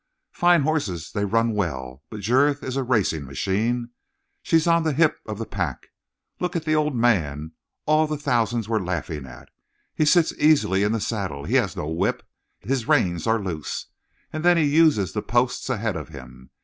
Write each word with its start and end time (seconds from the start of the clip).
Fine 0.33 0.63
horses; 0.63 1.11
they 1.11 1.25
run 1.25 1.53
well. 1.53 2.01
But 2.09 2.21
Jurith 2.21 2.63
is 2.63 2.75
a 2.75 2.81
racing 2.81 3.23
machine. 3.23 3.91
She's 4.41 4.65
on 4.65 4.81
the 4.81 4.93
hip 4.93 5.19
of 5.27 5.37
the 5.37 5.45
pack! 5.45 5.89
Look 6.39 6.55
at 6.55 6.65
the 6.65 6.73
old 6.75 6.95
man 6.95 7.51
all 7.85 8.07
the 8.07 8.17
thousand 8.17 8.65
were 8.65 8.83
laughing 8.83 9.27
at. 9.27 9.49
He 9.93 10.05
sits 10.05 10.33
easily 10.39 10.81
in 10.81 10.91
the 10.91 10.99
saddle. 10.99 11.43
He 11.45 11.53
has 11.53 11.77
no 11.77 11.87
whip. 11.87 12.23
His 12.61 12.87
reins 12.87 13.27
are 13.27 13.39
loose. 13.43 13.89
And 14.33 14.43
then 14.43 14.57
he 14.57 14.65
uses 14.65 15.11
the 15.13 15.21
posts 15.21 15.69
ahead 15.69 15.95
of 15.95 16.09
him. 16.09 16.49